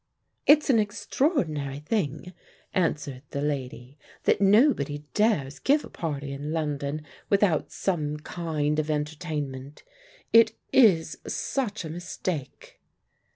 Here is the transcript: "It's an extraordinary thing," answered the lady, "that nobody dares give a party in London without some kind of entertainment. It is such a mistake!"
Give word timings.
"It's 0.47 0.71
an 0.71 0.79
extraordinary 0.79 1.77
thing," 1.77 2.33
answered 2.73 3.21
the 3.29 3.41
lady, 3.43 3.99
"that 4.23 4.41
nobody 4.41 5.05
dares 5.13 5.59
give 5.59 5.85
a 5.85 5.91
party 5.91 6.31
in 6.33 6.51
London 6.51 7.05
without 7.29 7.71
some 7.71 8.17
kind 8.17 8.79
of 8.79 8.89
entertainment. 8.89 9.83
It 10.33 10.53
is 10.73 11.19
such 11.27 11.85
a 11.85 11.89
mistake!" 11.91 12.81